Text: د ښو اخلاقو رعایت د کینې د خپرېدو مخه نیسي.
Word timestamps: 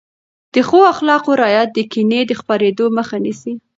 د 0.53 0.55
ښو 0.67 0.79
اخلاقو 0.93 1.31
رعایت 1.41 1.69
د 1.73 1.79
کینې 1.91 2.21
د 2.25 2.31
خپرېدو 2.39 2.85
مخه 2.97 3.17
نیسي. 3.23 3.53